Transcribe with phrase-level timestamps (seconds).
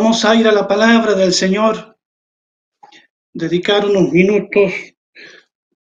[0.00, 1.98] Vamos a ir a la palabra del Señor,
[3.32, 4.72] dedicar unos minutos,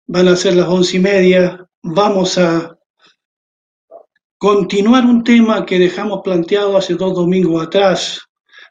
[0.07, 2.79] van a ser las once y media, vamos a
[4.37, 8.21] continuar un tema que dejamos planteado hace dos domingos atrás,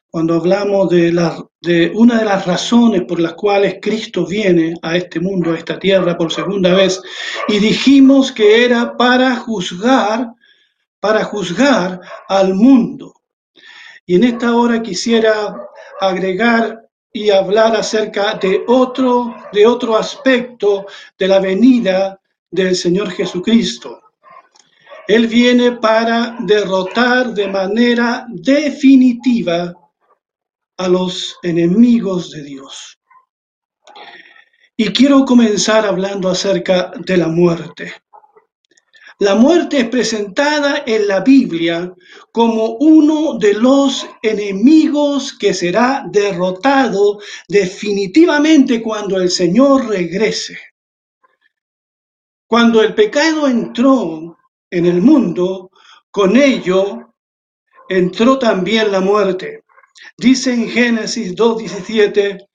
[0.09, 4.97] cuando hablamos de, la, de una de las razones por las cuales Cristo viene a
[4.97, 6.99] este mundo, a esta tierra por segunda vez,
[7.49, 10.33] y dijimos que era para juzgar,
[10.99, 13.16] para juzgar al mundo.
[14.07, 15.69] Y en esta hora quisiera
[16.01, 20.87] agregar y hablar acerca de otro, de otro aspecto
[21.19, 24.01] de la venida del Señor Jesucristo.
[25.09, 29.73] Él viene para derrotar de manera definitiva
[30.77, 32.99] a los enemigos de Dios.
[34.77, 37.95] Y quiero comenzar hablando acerca de la muerte.
[39.19, 41.91] La muerte es presentada en la Biblia
[42.33, 50.59] como uno de los enemigos que será derrotado definitivamente cuando el Señor regrese.
[52.47, 54.37] Cuando el pecado entró
[54.71, 55.71] en el mundo,
[56.11, 57.15] con ello
[57.89, 59.65] entró también la muerte.
[60.19, 62.47] Dice en Génesis 2.17,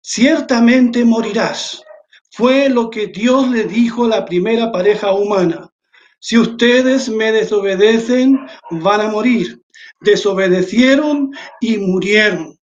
[0.00, 1.84] ciertamente morirás.
[2.32, 5.69] Fue lo que Dios le dijo a la primera pareja humana.
[6.20, 8.38] Si ustedes me desobedecen,
[8.70, 9.60] van a morir.
[10.00, 12.58] Desobedecieron y murieron.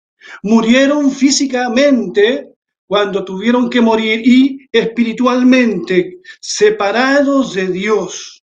[0.43, 2.49] Murieron físicamente
[2.85, 8.43] cuando tuvieron que morir y espiritualmente separados de Dios.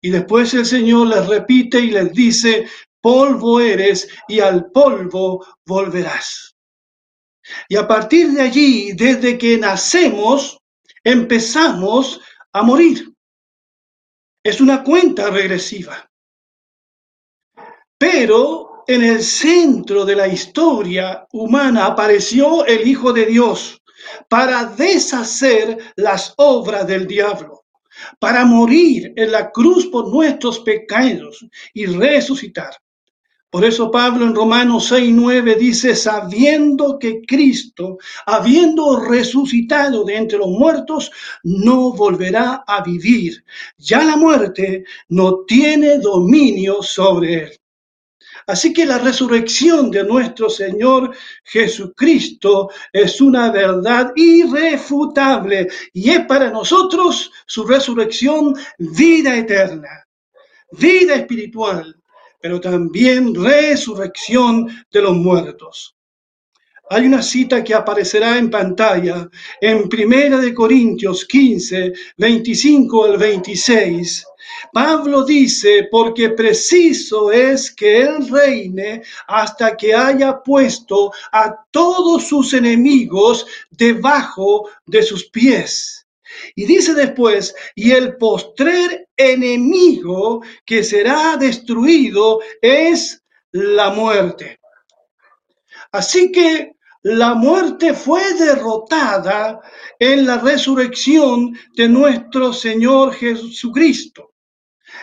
[0.00, 2.66] Y después el Señor les repite y les dice,
[3.02, 6.56] polvo eres y al polvo volverás.
[7.68, 10.58] Y a partir de allí, desde que nacemos,
[11.04, 12.20] empezamos
[12.52, 13.12] a morir.
[14.48, 16.10] Es una cuenta regresiva.
[17.98, 23.82] Pero en el centro de la historia humana apareció el Hijo de Dios
[24.26, 27.66] para deshacer las obras del diablo,
[28.18, 32.70] para morir en la cruz por nuestros pecados y resucitar.
[33.50, 40.50] Por eso Pablo en Romanos 6:9 dice, sabiendo que Cristo, habiendo resucitado de entre los
[40.50, 41.10] muertos,
[41.44, 43.42] no volverá a vivir.
[43.78, 47.58] Ya la muerte no tiene dominio sobre él.
[48.46, 56.50] Así que la resurrección de nuestro Señor Jesucristo es una verdad irrefutable y es para
[56.50, 60.06] nosotros su resurrección vida eterna,
[60.72, 61.97] vida espiritual,
[62.40, 65.94] pero también resurrección de los muertos.
[66.90, 69.28] Hay una cita que aparecerá en pantalla
[69.60, 74.24] en Primera de Corintios 15, 25 al 26.
[74.72, 82.54] Pablo dice, porque preciso es que él reine hasta que haya puesto a todos sus
[82.54, 85.97] enemigos debajo de sus pies.
[86.54, 93.22] Y dice después, y el postrer enemigo que será destruido es
[93.52, 94.60] la muerte.
[95.92, 96.72] Así que
[97.02, 99.60] la muerte fue derrotada
[99.98, 104.34] en la resurrección de nuestro Señor Jesucristo.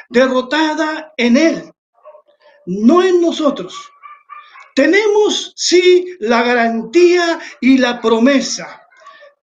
[0.09, 1.71] Derrotada en Él,
[2.65, 3.73] no en nosotros.
[4.75, 8.84] Tenemos sí la garantía y la promesa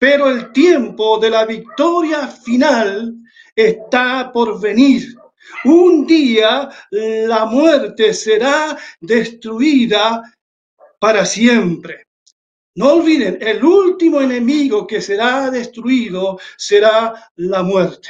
[0.01, 3.13] pero el tiempo de la victoria final
[3.56, 5.16] está por venir.
[5.63, 10.23] Un día la muerte será destruida
[11.00, 12.07] para siempre.
[12.74, 18.09] No olviden, el último enemigo que será destruido será la muerte.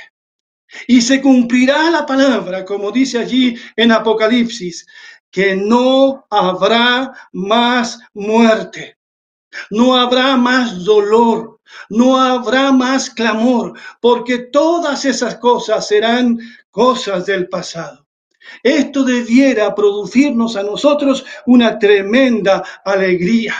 [0.87, 4.87] Y se cumplirá la palabra, como dice allí en Apocalipsis,
[5.29, 8.97] que no habrá más muerte,
[9.69, 11.59] no habrá más dolor,
[11.89, 16.39] no habrá más clamor, porque todas esas cosas serán
[16.71, 18.06] cosas del pasado.
[18.63, 23.56] Esto debiera producirnos a nosotros una tremenda alegría.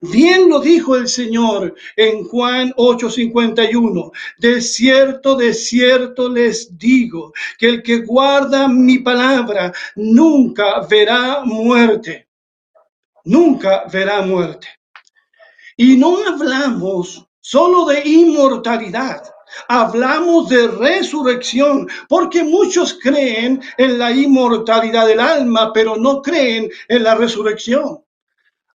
[0.00, 4.12] Bien lo dijo el Señor en Juan 8:51.
[4.38, 12.28] De cierto, de cierto les digo que el que guarda mi palabra nunca verá muerte.
[13.24, 14.68] Nunca verá muerte.
[15.76, 19.22] Y no hablamos solo de inmortalidad.
[19.68, 27.02] Hablamos de resurrección, porque muchos creen en la inmortalidad del alma, pero no creen en
[27.02, 28.04] la resurrección.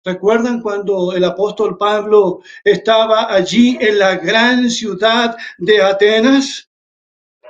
[0.02, 6.68] ¿Recuerdan cuando el apóstol Pablo estaba allí en la gran ciudad de Atenas?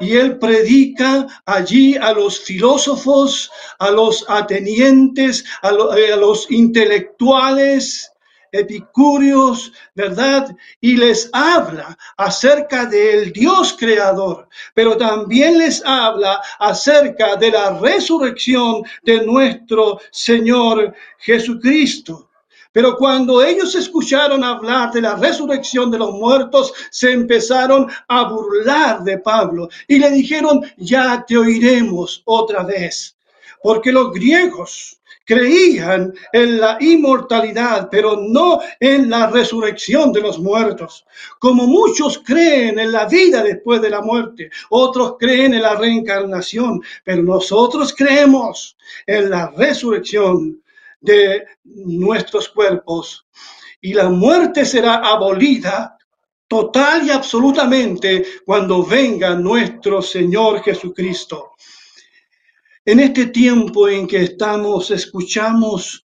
[0.00, 3.48] y él predica allí a los filósofos,
[3.78, 8.11] a los atenientes, a, eh, los intelectuales,
[8.52, 10.54] epicúreos, ¿verdad?
[10.80, 18.84] Y les habla acerca del Dios creador, pero también les habla acerca de la resurrección
[19.02, 22.28] de nuestro Señor Jesucristo.
[22.72, 29.02] Pero cuando ellos escucharon hablar de la resurrección de los muertos, se empezaron a burlar
[29.02, 33.16] de Pablo y le dijeron, ya te oiremos otra vez.
[33.62, 35.01] Porque los griegos
[35.32, 41.06] creían en la inmortalidad, pero no en la resurrección de los muertos.
[41.38, 46.82] Como muchos creen en la vida después de la muerte, otros creen en la reencarnación,
[47.04, 48.76] pero nosotros creemos
[49.06, 50.62] en la resurrección
[51.00, 53.26] de nuestros cuerpos
[53.80, 55.96] y la muerte será abolida
[56.46, 61.52] total y absolutamente cuando venga nuestro Señor Jesucristo.
[62.84, 66.04] En este tiempo en que estamos, escuchamos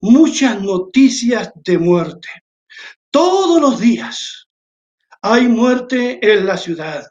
[0.00, 2.28] muchas noticias de muerte.
[3.10, 4.48] Todos los días
[5.20, 7.06] hay muerte en la ciudad,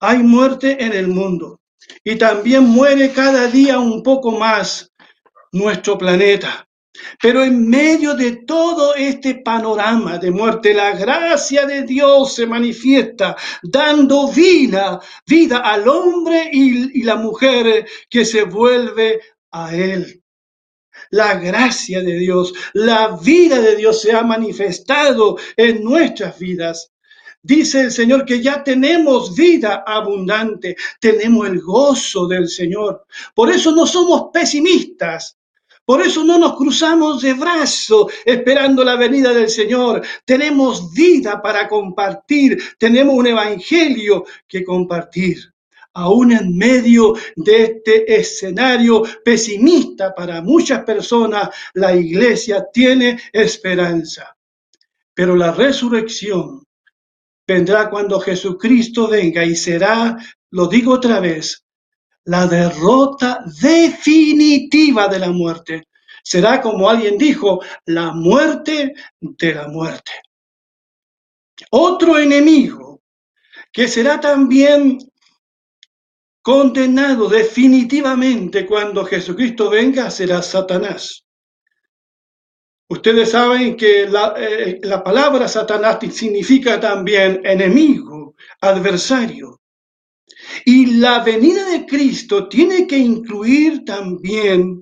[0.00, 1.60] hay muerte en el mundo
[2.04, 4.92] y también muere cada día un poco más
[5.52, 6.67] nuestro planeta.
[7.20, 13.36] Pero en medio de todo este panorama de muerte, la gracia de Dios se manifiesta,
[13.62, 19.20] dando vida, vida al hombre y, la mujer que se vuelve
[19.50, 20.22] a Él.
[21.10, 26.92] La gracia de Dios, la vida de Dios se ha manifestado en nuestras vidas.
[27.40, 33.06] Dice el Señor que ya tenemos vida abundante, tenemos el gozo del Señor.
[33.34, 35.37] Por eso no somos pesimistas,
[35.88, 40.04] por eso no nos cruzamos de brazo esperando la venida del Señor.
[40.22, 45.50] Tenemos vida para compartir, tenemos un evangelio que compartir.
[45.94, 54.36] Aún en medio de este escenario pesimista para muchas personas, la iglesia tiene esperanza.
[55.14, 56.64] Pero la resurrección
[57.46, 60.18] vendrá cuando Jesucristo venga y será,
[60.50, 61.64] lo digo otra vez,
[62.28, 65.88] la derrota definitiva de la muerte.
[66.22, 70.12] Será, como alguien dijo, la muerte de la muerte.
[71.70, 73.00] Otro enemigo
[73.72, 74.98] que será también
[76.42, 81.24] condenado definitivamente cuando Jesucristo venga será Satanás.
[82.90, 89.58] Ustedes saben que la, eh, la palabra Satanás significa también enemigo, adversario.
[90.64, 94.80] Y la venida de Cristo tiene que incluir también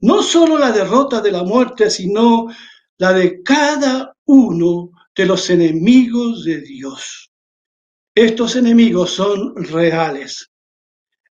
[0.00, 2.48] no solo la derrota de la muerte, sino
[2.98, 7.30] la de cada uno de los enemigos de Dios.
[8.14, 10.50] Estos enemigos son reales.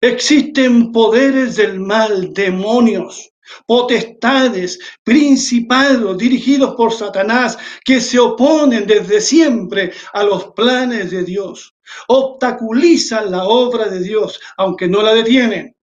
[0.01, 3.28] Existen poderes del mal, demonios,
[3.65, 11.73] potestades, principados dirigidos por Satanás que se oponen desde siempre a los planes de Dios
[12.07, 15.75] obstaculizan la obra de Dios, aunque no la detienen,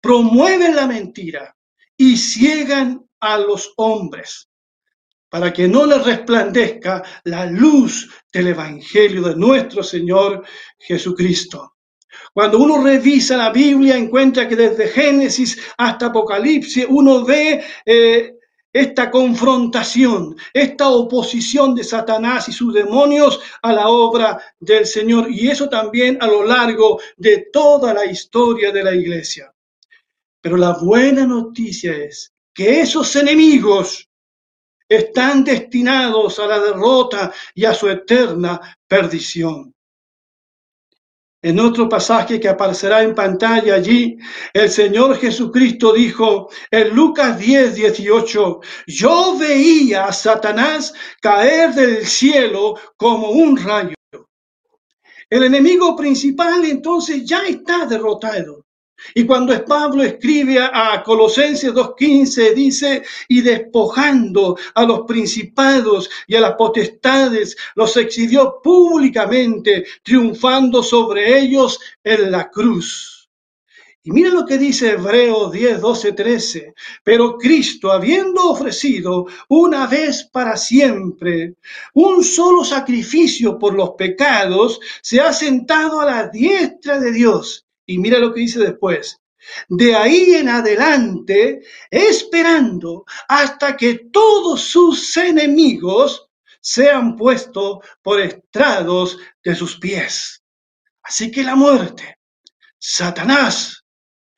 [0.00, 1.56] promueven la mentira
[1.96, 4.48] y ciegan a los hombres
[5.28, 10.44] para que no les resplandezca la luz del Evangelio de nuestro Señor
[10.78, 11.73] Jesucristo.
[12.32, 18.34] Cuando uno revisa la Biblia, encuentra que desde Génesis hasta Apocalipsis uno ve eh,
[18.72, 25.30] esta confrontación, esta oposición de Satanás y sus demonios a la obra del Señor.
[25.30, 29.54] Y eso también a lo largo de toda la historia de la iglesia.
[30.40, 34.08] Pero la buena noticia es que esos enemigos
[34.88, 39.73] están destinados a la derrota y a su eterna perdición.
[41.44, 44.16] En otro pasaje que aparecerá en pantalla allí,
[44.54, 52.76] el Señor Jesucristo dijo en Lucas 10, 18, yo veía a Satanás caer del cielo
[52.96, 53.94] como un rayo.
[55.28, 58.63] El enemigo principal entonces ya está derrotado.
[59.14, 66.40] Y cuando Pablo escribe a Colosenses 2.15, dice, y despojando a los principados y a
[66.40, 73.28] las potestades, los exhibió públicamente, triunfando sobre ellos en la cruz.
[74.06, 76.74] Y mira lo que dice Hebreos 10, 12, 13.
[77.02, 81.54] Pero Cristo, habiendo ofrecido una vez para siempre
[81.94, 87.98] un solo sacrificio por los pecados, se ha sentado a la diestra de Dios y
[87.98, 89.20] mira lo que dice después.
[89.68, 91.60] De ahí en adelante,
[91.90, 100.42] esperando hasta que todos sus enemigos sean puestos por estrados de sus pies.
[101.02, 102.18] Así que la muerte,
[102.78, 103.84] Satanás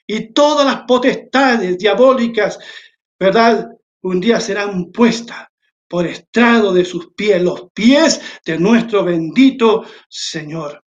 [0.07, 2.59] y todas las potestades diabólicas,
[3.19, 3.69] ¿verdad?
[4.03, 5.47] Un día serán puestas
[5.89, 10.86] por estrado de sus pies, los pies de nuestro bendito Señor.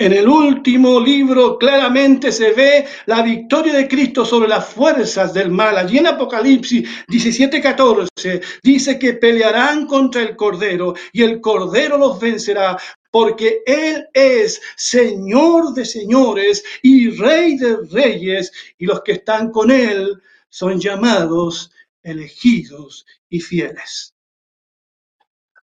[0.00, 5.50] En el último libro claramente se ve la victoria de Cristo sobre las fuerzas del
[5.50, 5.76] mal.
[5.76, 12.78] Allí en Apocalipsis 17:14 dice que pelearán contra el Cordero y el Cordero los vencerá
[13.10, 19.70] porque Él es Señor de señores y Rey de reyes y los que están con
[19.70, 24.14] Él son llamados, elegidos y fieles.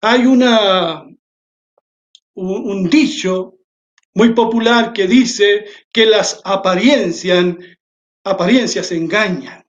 [0.02, 1.06] Hay una,
[2.34, 3.60] un dicho
[4.14, 7.56] muy popular que dice que las apariencias,
[8.24, 9.66] apariencias engañan.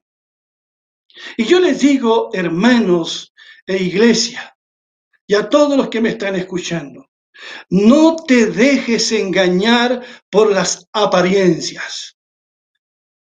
[1.37, 3.33] Y yo les digo, hermanos
[3.65, 4.55] e iglesia,
[5.27, 7.09] y a todos los que me están escuchando,
[7.69, 12.15] no te dejes engañar por las apariencias.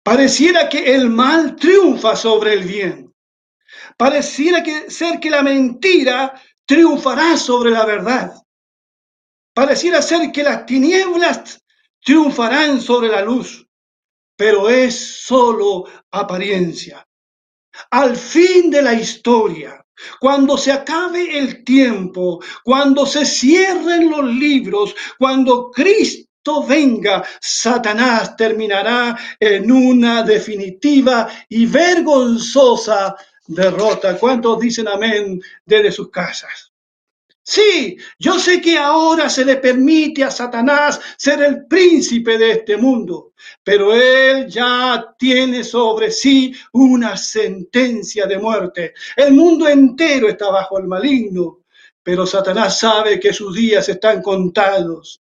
[0.03, 3.13] Pareciera que el mal triunfa sobre el bien.
[3.97, 6.33] Pareciera que ser que la mentira
[6.65, 8.42] triunfará sobre la verdad.
[9.53, 11.63] Pareciera ser que las tinieblas
[12.03, 13.65] triunfarán sobre la luz,
[14.35, 17.07] pero es solo apariencia.
[17.91, 19.83] Al fin de la historia,
[20.19, 29.17] cuando se acabe el tiempo, cuando se cierren los libros, cuando Cristo venga, Satanás terminará
[29.39, 34.17] en una definitiva y vergonzosa derrota.
[34.17, 36.72] ¿Cuántos dicen amén desde sus casas?
[37.45, 42.77] Sí, yo sé que ahora se le permite a Satanás ser el príncipe de este
[42.77, 48.93] mundo, pero él ya tiene sobre sí una sentencia de muerte.
[49.17, 51.63] El mundo entero está bajo el maligno,
[52.01, 55.21] pero Satanás sabe que sus días están contados.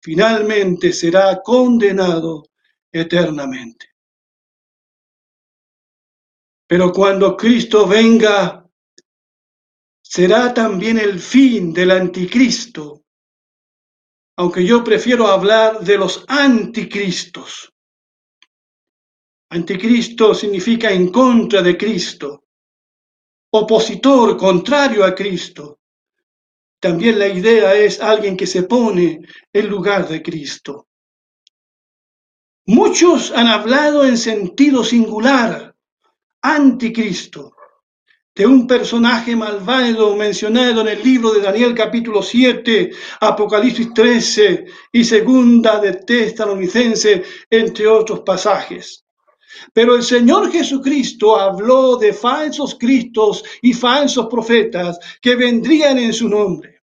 [0.00, 2.50] Finalmente será condenado
[2.92, 3.86] eternamente.
[6.68, 8.67] Pero cuando Cristo venga,
[10.08, 13.02] será también el fin del anticristo,
[14.38, 17.70] aunque yo prefiero hablar de los anticristos.
[19.50, 22.44] Anticristo significa en contra de Cristo,
[23.50, 25.80] opositor, contrario a Cristo.
[26.80, 29.20] También la idea es alguien que se pone
[29.52, 30.88] en lugar de Cristo.
[32.64, 35.76] Muchos han hablado en sentido singular,
[36.40, 37.57] anticristo,
[38.38, 45.02] de un personaje malvado mencionado en el libro de Daniel capítulo 7, Apocalipsis 13 y
[45.02, 49.04] segunda de Tesalonicense, entre otros pasajes.
[49.72, 56.28] Pero el Señor Jesucristo habló de falsos cristos y falsos profetas que vendrían en su
[56.28, 56.82] nombre.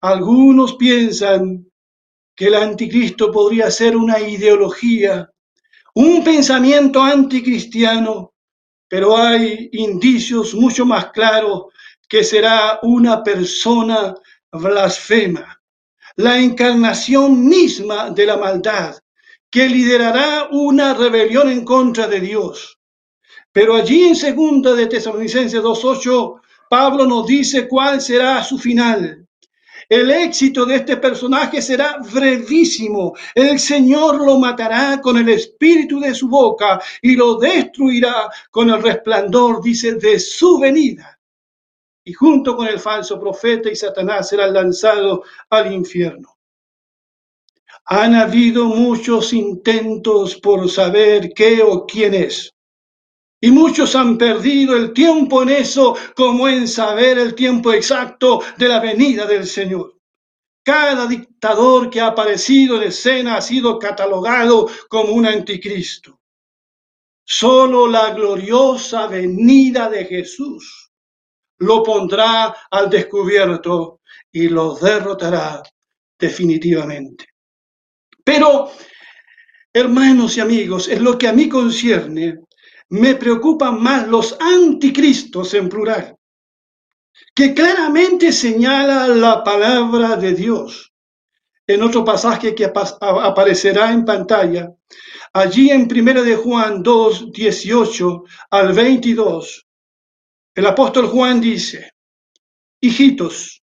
[0.00, 1.66] Algunos piensan
[2.34, 5.28] que el anticristo podría ser una ideología,
[5.94, 8.32] un pensamiento anticristiano
[8.90, 11.66] pero hay indicios mucho más claros
[12.08, 14.12] que será una persona
[14.50, 15.62] blasfema,
[16.16, 18.98] la encarnación misma de la maldad,
[19.48, 22.78] que liderará una rebelión en contra de Dios.
[23.52, 29.24] Pero allí en segunda de Tesalonicenses 2.8, Pablo nos dice cuál será su final.
[29.90, 33.12] El éxito de este personaje será brevísimo.
[33.34, 38.80] El Señor lo matará con el espíritu de su boca y lo destruirá con el
[38.80, 41.18] resplandor, dice, de su venida.
[42.04, 46.38] Y junto con el falso profeta y Satanás será lanzado al infierno.
[47.86, 52.54] Han habido muchos intentos por saber qué o quién es.
[53.40, 58.68] Y muchos han perdido el tiempo en eso como en saber el tiempo exacto de
[58.68, 59.96] la venida del Señor.
[60.62, 66.20] Cada dictador que ha aparecido en escena ha sido catalogado como un anticristo.
[67.24, 70.90] Solo la gloriosa venida de Jesús
[71.58, 74.00] lo pondrá al descubierto
[74.32, 75.62] y lo derrotará
[76.18, 77.26] definitivamente.
[78.22, 78.70] Pero,
[79.72, 82.40] hermanos y amigos, en lo que a mí concierne,
[82.90, 86.16] me preocupan más los anticristos en plural,
[87.34, 90.92] que claramente señala la palabra de Dios.
[91.66, 92.70] En otro pasaje que
[93.00, 94.72] aparecerá en pantalla,
[95.32, 99.66] allí en 1 de Juan 2, 18 al 22,
[100.56, 101.92] el apóstol Juan dice,
[102.80, 103.62] hijitos,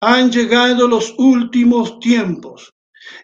[0.00, 2.74] han llegado los últimos tiempos.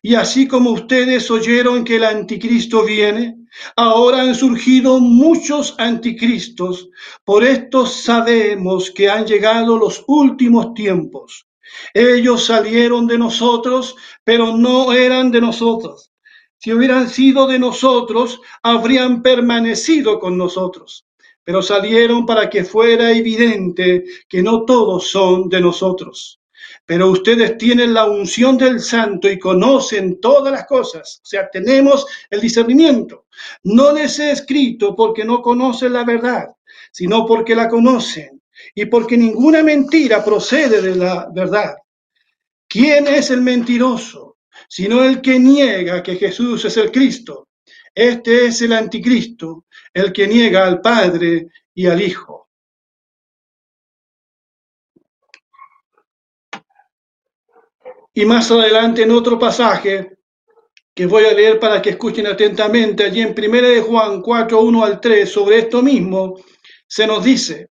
[0.00, 3.41] Y así como ustedes oyeron que el anticristo viene,
[3.76, 6.88] ahora han surgido muchos anticristos.
[7.24, 11.46] Por esto sabemos que han llegado los últimos tiempos.
[11.94, 16.12] Ellos salieron de nosotros, pero no eran de nosotros.
[16.58, 21.06] Si hubieran sido de nosotros, habrían permanecido con nosotros.
[21.44, 26.38] Pero salieron para que fuera evidente que no todos son de nosotros.
[26.86, 31.20] Pero ustedes tienen la unción del santo y conocen todas las cosas.
[31.22, 33.26] O sea, tenemos el discernimiento.
[33.64, 36.46] No les he escrito porque no conocen la verdad,
[36.90, 38.42] sino porque la conocen
[38.74, 41.74] y porque ninguna mentira procede de la verdad.
[42.68, 44.38] ¿Quién es el mentiroso?
[44.68, 47.48] Sino el que niega que Jesús es el Cristo.
[47.94, 52.41] Este es el anticristo, el que niega al Padre y al Hijo.
[58.14, 60.18] Y más adelante en otro pasaje
[60.94, 64.84] que voy a leer para que escuchen atentamente, allí en 1 de Juan 4, 1
[64.84, 66.38] al 3, sobre esto mismo,
[66.86, 67.70] se nos dice,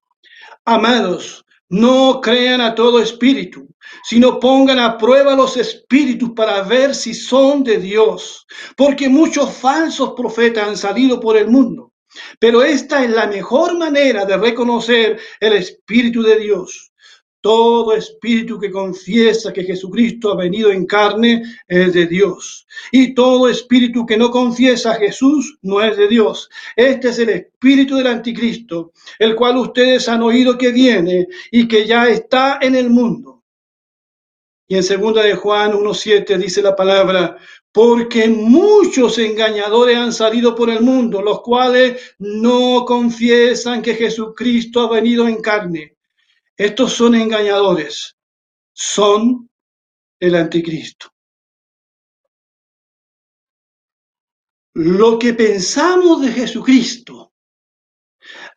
[0.65, 3.67] amados, no crean a todo espíritu,
[4.03, 10.13] sino pongan a prueba los espíritus para ver si son de Dios, porque muchos falsos
[10.17, 11.93] profetas han salido por el mundo.
[12.39, 16.90] Pero esta es la mejor manera de reconocer el Espíritu de Dios.
[17.41, 22.67] Todo espíritu que confiesa que Jesucristo ha venido en carne es de Dios.
[22.91, 26.49] Y todo espíritu que no confiesa a Jesús no es de Dios.
[26.75, 31.87] Este es el espíritu del anticristo, el cual ustedes han oído que viene y que
[31.87, 33.43] ya está en el mundo.
[34.67, 37.37] Y en segunda de Juan 1.7 dice la palabra,
[37.73, 44.89] porque muchos engañadores han salido por el mundo, los cuales no confiesan que Jesucristo ha
[44.89, 45.97] venido en carne.
[46.61, 48.15] Estos son engañadores,
[48.71, 49.49] son
[50.19, 51.07] el anticristo.
[54.75, 57.33] Lo que pensamos de Jesucristo,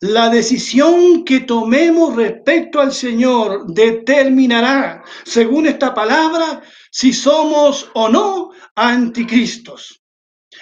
[0.01, 8.51] la decisión que tomemos respecto al Señor determinará, según esta palabra, si somos o no
[8.75, 10.03] anticristos.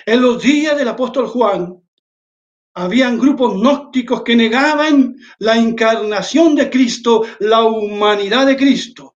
[0.06, 1.81] En los días del apóstol Juan,
[2.74, 9.16] habían grupos gnósticos que negaban la encarnación de Cristo, la humanidad de Cristo.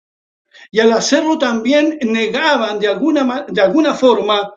[0.71, 4.53] Y al hacerlo también negaban de alguna, de alguna forma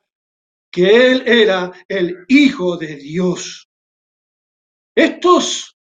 [0.70, 3.68] que Él era el Hijo de Dios.
[4.94, 5.76] Estos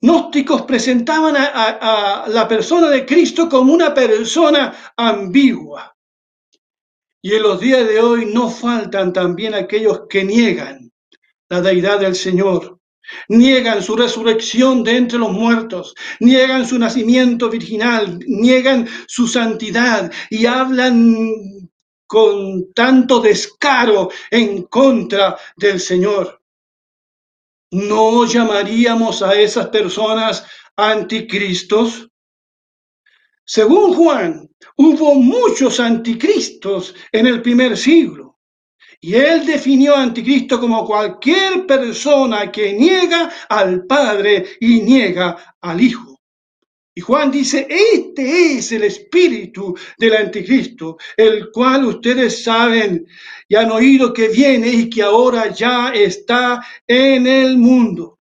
[0.00, 5.94] gnósticos presentaban a, a la persona de Cristo como una persona ambigua.
[7.20, 10.91] Y en los días de hoy no faltan también aquellos que niegan
[11.52, 12.78] la deidad del Señor.
[13.28, 20.46] Niegan su resurrección de entre los muertos, niegan su nacimiento virginal, niegan su santidad y
[20.46, 21.70] hablan
[22.06, 26.40] con tanto descaro en contra del Señor.
[27.72, 32.08] ¿No llamaríamos a esas personas anticristos?
[33.44, 38.31] Según Juan, hubo muchos anticristos en el primer siglo.
[39.04, 45.80] Y él definió a anticristo como cualquier persona que niega al Padre y niega al
[45.80, 46.20] Hijo.
[46.94, 53.04] Y Juan dice, este es el espíritu del anticristo, el cual ustedes saben
[53.48, 58.20] y han oído que viene y que ahora ya está en el mundo.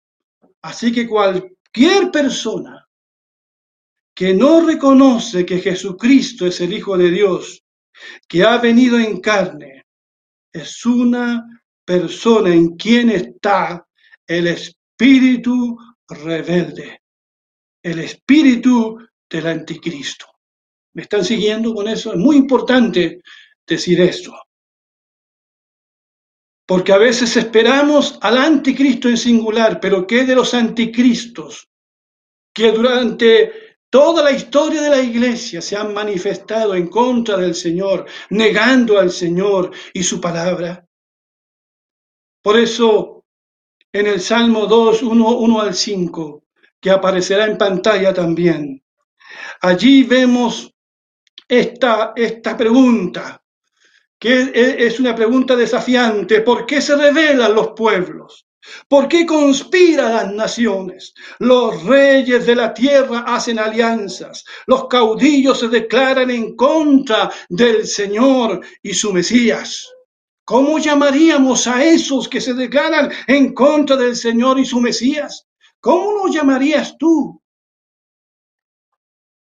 [0.60, 2.86] Así que cualquier persona
[4.14, 7.64] que no reconoce que Jesucristo es el Hijo de Dios,
[8.28, 9.75] que ha venido en carne,
[10.60, 11.44] es una
[11.84, 13.86] persona en quien está
[14.26, 17.02] el espíritu rebelde,
[17.82, 20.26] el espíritu del anticristo.
[20.94, 22.12] ¿Me están siguiendo con eso?
[22.12, 23.20] Es muy importante
[23.66, 24.34] decir esto.
[26.66, 31.68] Porque a veces esperamos al anticristo en singular, pero ¿qué de los anticristos
[32.52, 38.06] que durante Toda la historia de la iglesia se ha manifestado en contra del Señor,
[38.30, 40.84] negando al Señor y su palabra.
[42.42, 43.24] Por eso,
[43.92, 46.44] en el Salmo 2, 1, al 5,
[46.80, 48.82] que aparecerá en pantalla también,
[49.60, 50.72] allí vemos
[51.48, 53.42] esta, esta pregunta,
[54.18, 56.40] que es una pregunta desafiante.
[56.40, 58.45] ¿Por qué se revelan los pueblos?
[58.88, 61.14] ¿Por qué conspiran las naciones?
[61.38, 68.60] Los reyes de la tierra hacen alianzas, los caudillos se declaran en contra del Señor
[68.82, 69.88] y su Mesías.
[70.44, 75.46] ¿Cómo llamaríamos a esos que se declaran en contra del Señor y su Mesías?
[75.80, 77.42] ¿Cómo los llamarías tú?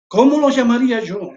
[0.08, 1.34] ¿Cómo los llamaría yo?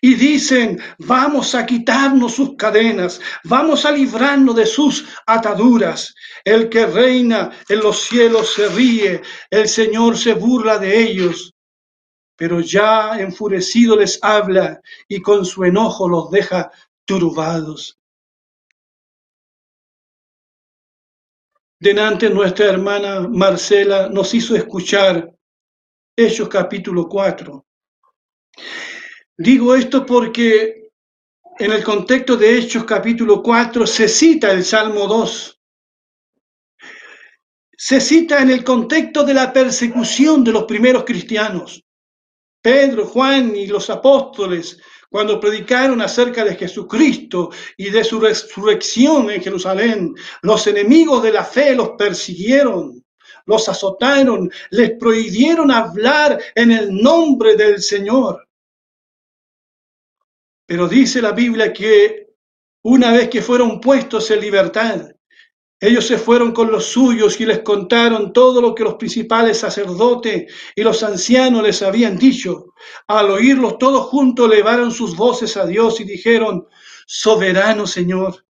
[0.00, 6.14] Y dicen, vamos a quitarnos sus cadenas, vamos a librarnos de sus ataduras.
[6.44, 11.54] El que reina en los cielos se ríe, el Señor se burla de ellos.
[12.36, 16.70] pero ya enfurecido les habla y con su enojo los deja
[17.04, 17.98] turbados.
[21.80, 25.32] Denante nuestra hermana Marcela nos hizo escuchar
[26.16, 27.64] Hechos capítulo 4.
[29.40, 30.90] Digo esto porque
[31.60, 35.60] en el contexto de Hechos capítulo 4 se cita el Salmo 2.
[37.70, 41.84] Se cita en el contexto de la persecución de los primeros cristianos.
[42.60, 49.40] Pedro, Juan y los apóstoles, cuando predicaron acerca de Jesucristo y de su resurrección en
[49.40, 53.04] Jerusalén, los enemigos de la fe los persiguieron,
[53.46, 58.47] los azotaron, les prohibieron hablar en el nombre del Señor.
[60.68, 62.26] Pero dice la Biblia que
[62.82, 65.10] una vez que fueron puestos en libertad,
[65.80, 70.52] ellos se fueron con los suyos y les contaron todo lo que los principales sacerdotes
[70.76, 72.74] y los ancianos les habían dicho.
[73.06, 76.66] Al oírlos todos juntos, elevaron sus voces a Dios y dijeron,
[77.06, 78.44] Soberano Señor,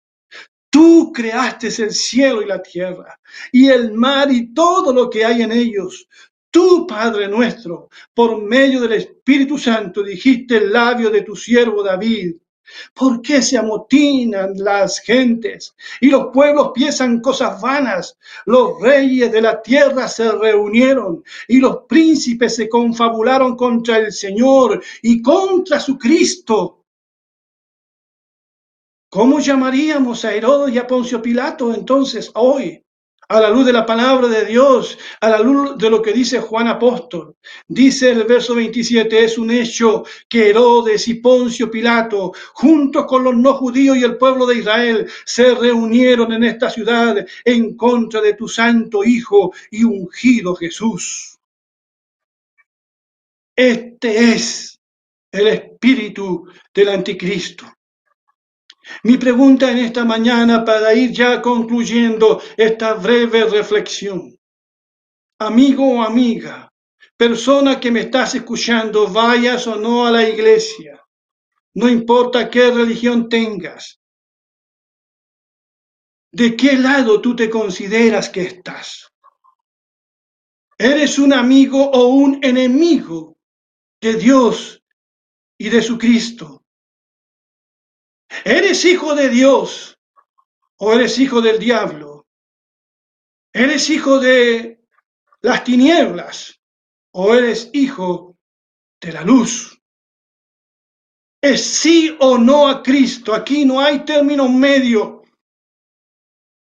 [0.69, 3.19] tú creaste el cielo y la tierra,
[3.51, 6.07] y el mar y todo lo que hay en ellos.
[6.55, 12.37] Tú, Padre nuestro, por medio del Espíritu Santo, dijiste el labio de tu siervo David
[12.93, 18.17] ¿Por qué se amotinan las gentes y los pueblos piensan cosas vanas?
[18.45, 24.81] Los reyes de la tierra se reunieron y los príncipes se confabularon contra el Señor
[25.01, 26.85] y contra su Cristo.
[29.09, 32.84] ¿Cómo llamaríamos a Herodes y a Poncio Pilato entonces hoy?
[33.27, 36.39] A la luz de la palabra de Dios, a la luz de lo que dice
[36.39, 37.35] Juan Apóstol.
[37.67, 43.35] Dice el verso 27, es un hecho que Herodes y Poncio Pilato, junto con los
[43.35, 48.33] no judíos y el pueblo de Israel, se reunieron en esta ciudad en contra de
[48.33, 51.39] tu santo Hijo y ungido Jesús.
[53.55, 54.79] Este es
[55.31, 57.74] el espíritu del anticristo.
[59.03, 64.37] Mi pregunta en esta mañana para ir ya concluyendo esta breve reflexión.
[65.39, 66.71] Amigo o amiga,
[67.17, 71.01] persona que me estás escuchando, vayas o no a la iglesia,
[71.73, 73.99] no importa qué religión tengas,
[76.31, 79.11] ¿de qué lado tú te consideras que estás?
[80.77, 83.37] ¿Eres un amigo o un enemigo
[84.01, 84.83] de Dios
[85.57, 86.64] y de su Cristo?
[88.43, 89.97] ¿Eres hijo de Dios
[90.77, 92.27] o eres hijo del diablo?
[93.53, 94.81] ¿Eres hijo de
[95.41, 96.59] las tinieblas
[97.13, 98.37] o eres hijo
[99.01, 99.79] de la luz?
[101.41, 103.33] Es sí o no a Cristo.
[103.33, 105.23] Aquí no hay término medio.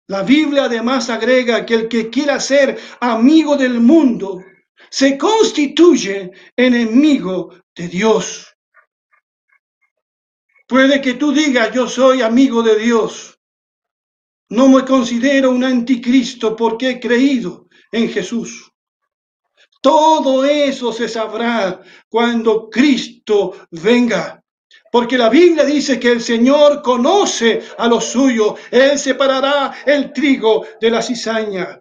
[0.07, 4.43] La Biblia además agrega que el que quiera ser amigo del mundo
[4.89, 8.54] se constituye enemigo de Dios.
[10.67, 13.39] Puede que tú digas, yo soy amigo de Dios.
[14.49, 18.71] No me considero un anticristo porque he creído en Jesús.
[19.79, 24.43] Todo eso se sabrá cuando Cristo venga.
[24.91, 28.55] Porque la Biblia dice que el Señor conoce a los suyos.
[28.71, 31.79] Él separará el trigo de la cizaña.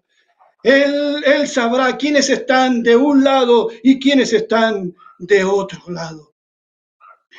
[0.62, 6.33] Él, él sabrá quiénes están de un lado y quiénes están de otro lado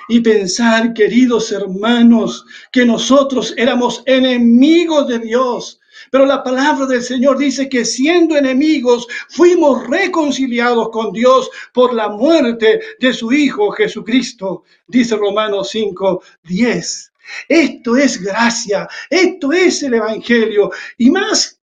[0.08, 5.80] y pensar, queridos hermanos, que nosotros éramos enemigos de Dios.
[6.12, 12.10] Pero la palabra del Señor dice que siendo enemigos fuimos reconciliados con Dios por la
[12.10, 17.12] muerte de su Hijo Jesucristo, dice Romanos 5, 10.
[17.50, 20.72] Esto es gracia, esto es el Evangelio.
[20.98, 21.60] Y más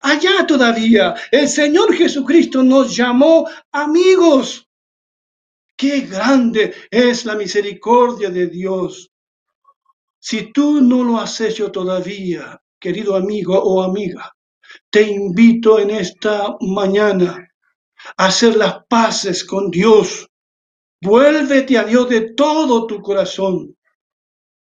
[0.00, 4.65] allá todavía, el Señor Jesucristo nos llamó amigos.
[5.76, 9.12] Qué grande es la misericordia de Dios.
[10.18, 14.34] Si tú no lo has hecho todavía, querido amigo o amiga,
[14.90, 17.46] te invito en esta mañana
[18.16, 20.26] a hacer las paces con Dios.
[21.02, 23.76] Vuélvete a Dios de todo tu corazón.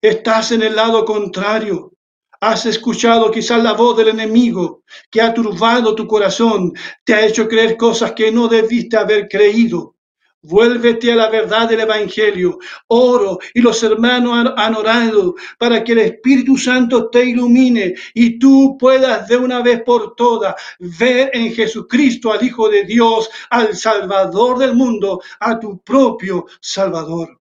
[0.01, 1.93] Estás en el lado contrario.
[2.41, 6.73] Has escuchado quizás la voz del enemigo que ha turbado tu corazón,
[7.05, 9.97] te ha hecho creer cosas que no debiste haber creído.
[10.43, 12.59] Vuélvete a la verdad del Evangelio.
[12.89, 18.79] Oro y los hermanos han, orado para que el Espíritu Santo te ilumine y tú
[18.79, 24.59] puedas de una vez por todas ver en Jesucristo al Hijo de Dios, al Salvador
[24.59, 27.39] del mundo, a tu propio Salvador.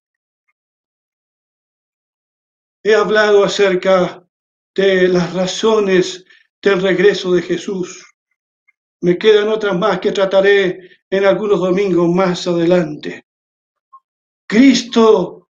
[2.83, 4.25] He hablado acerca
[4.75, 6.25] de las razones
[6.61, 8.05] del regreso de Jesús.
[9.01, 13.25] Me quedan otras más que trataré en algunos domingos más adelante.
[14.47, 15.49] Cristo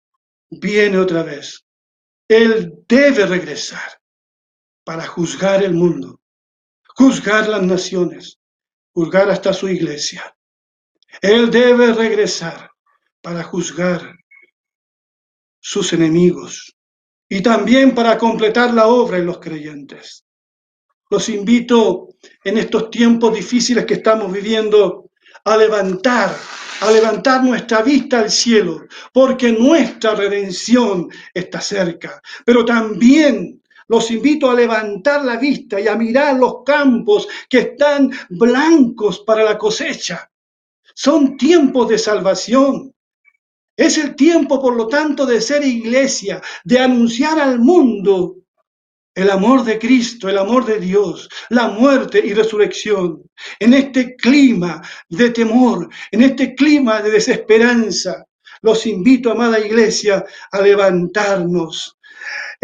[0.50, 1.64] viene otra vez.
[2.28, 4.00] Él debe regresar
[4.84, 6.20] para juzgar el mundo,
[6.96, 8.38] juzgar las naciones,
[8.92, 10.34] juzgar hasta su iglesia.
[11.20, 12.70] Él debe regresar
[13.20, 14.16] para juzgar
[15.60, 16.76] sus enemigos
[17.28, 20.24] y también para completar la obra en los creyentes.
[21.10, 22.08] Los invito
[22.42, 25.03] en estos tiempos difíciles que estamos viviendo
[25.44, 26.34] a levantar,
[26.80, 32.20] a levantar nuestra vista al cielo, porque nuestra redención está cerca.
[32.44, 38.10] Pero también los invito a levantar la vista y a mirar los campos que están
[38.30, 40.30] blancos para la cosecha.
[40.94, 42.94] Son tiempos de salvación.
[43.76, 48.43] Es el tiempo, por lo tanto, de ser iglesia, de anunciar al mundo
[49.14, 53.22] el amor de Cristo, el amor de Dios, la muerte y resurrección,
[53.58, 58.24] en este clima de temor, en este clima de desesperanza.
[58.62, 61.93] Los invito, amada iglesia, a levantarnos,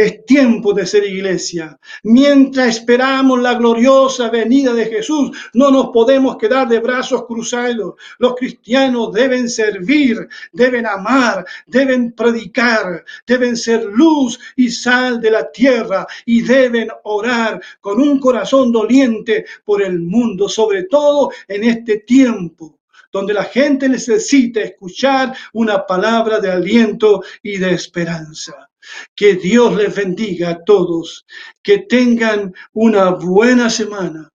[0.04, 1.78] es tiempo de ser iglesia.
[2.02, 7.94] Mientras esperamos la gloriosa venida de Jesús, no nos podemos quedar de brazos cruzados.
[8.18, 15.50] Los cristianos deben servir, deben amar, deben predicar, deben ser luz y sal de la
[15.50, 21.98] tierra y deben orar con un corazón doliente por el mundo, sobre todo en este
[21.98, 22.79] tiempo
[23.12, 28.70] donde la gente necesita escuchar una palabra de aliento y de esperanza.
[29.14, 31.26] Que Dios les bendiga a todos,
[31.62, 34.30] que tengan una buena semana